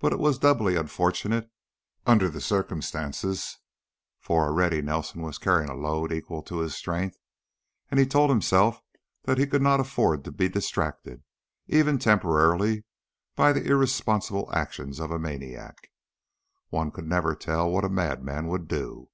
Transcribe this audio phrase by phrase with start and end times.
[0.00, 1.48] But it was doubly unfortunate
[2.04, 3.58] under the circumstances,
[4.18, 7.16] for already Nelson was carrying a load equal to his strength,
[7.88, 8.82] and he told himself
[9.22, 11.22] that he could not afford to be distracted,
[11.68, 12.82] even temporarily,
[13.36, 15.92] by the irresponsible actions of a maniac.
[16.70, 19.10] One never could tell what a madman would do.